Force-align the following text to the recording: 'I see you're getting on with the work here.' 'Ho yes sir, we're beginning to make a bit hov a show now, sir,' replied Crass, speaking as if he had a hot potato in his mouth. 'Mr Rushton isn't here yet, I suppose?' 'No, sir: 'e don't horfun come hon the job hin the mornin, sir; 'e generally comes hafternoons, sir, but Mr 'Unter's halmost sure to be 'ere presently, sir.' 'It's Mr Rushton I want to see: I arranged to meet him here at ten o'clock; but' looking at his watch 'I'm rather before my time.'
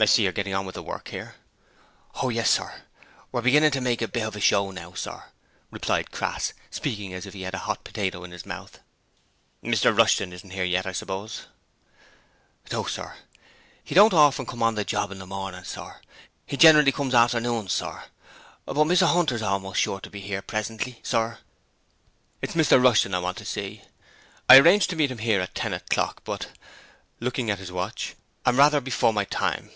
'I 0.00 0.06
see 0.06 0.24
you're 0.24 0.32
getting 0.32 0.52
on 0.54 0.66
with 0.66 0.74
the 0.74 0.82
work 0.82 1.10
here.' 1.10 1.36
'Ho 2.14 2.28
yes 2.28 2.50
sir, 2.50 2.82
we're 3.30 3.40
beginning 3.42 3.70
to 3.70 3.80
make 3.80 4.02
a 4.02 4.08
bit 4.08 4.24
hov 4.24 4.34
a 4.34 4.40
show 4.40 4.72
now, 4.72 4.92
sir,' 4.92 5.22
replied 5.70 6.10
Crass, 6.10 6.52
speaking 6.68 7.14
as 7.14 7.26
if 7.26 7.32
he 7.32 7.42
had 7.42 7.54
a 7.54 7.58
hot 7.58 7.84
potato 7.84 8.24
in 8.24 8.32
his 8.32 8.44
mouth. 8.44 8.80
'Mr 9.62 9.96
Rushton 9.96 10.32
isn't 10.32 10.50
here 10.50 10.64
yet, 10.64 10.84
I 10.84 10.90
suppose?' 10.90 11.46
'No, 12.72 12.82
sir: 12.86 13.14
'e 13.88 13.94
don't 13.94 14.12
horfun 14.12 14.46
come 14.46 14.62
hon 14.62 14.74
the 14.74 14.84
job 14.84 15.10
hin 15.10 15.20
the 15.20 15.26
mornin, 15.26 15.62
sir; 15.64 16.00
'e 16.48 16.56
generally 16.56 16.90
comes 16.90 17.14
hafternoons, 17.14 17.72
sir, 17.72 18.02
but 18.64 18.74
Mr 18.74 19.06
'Unter's 19.06 19.42
halmost 19.42 19.80
sure 19.80 20.00
to 20.00 20.10
be 20.10 20.26
'ere 20.32 20.42
presently, 20.42 20.98
sir.' 21.04 21.38
'It's 22.42 22.54
Mr 22.56 22.82
Rushton 22.82 23.14
I 23.14 23.20
want 23.20 23.36
to 23.38 23.44
see: 23.44 23.82
I 24.48 24.58
arranged 24.58 24.90
to 24.90 24.96
meet 24.96 25.12
him 25.12 25.18
here 25.18 25.40
at 25.40 25.54
ten 25.54 25.72
o'clock; 25.72 26.22
but' 26.24 26.48
looking 27.20 27.48
at 27.48 27.60
his 27.60 27.70
watch 27.70 28.16
'I'm 28.44 28.58
rather 28.58 28.80
before 28.80 29.12
my 29.12 29.24
time.' 29.26 29.70